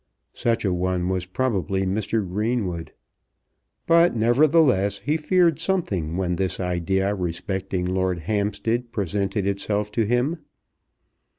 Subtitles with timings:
[0.33, 2.27] Such a one was probably Mr.
[2.27, 2.91] Greenwood;
[3.85, 10.39] but nevertheless he feared something when this idea respecting Lord Hampstead presented itself to him.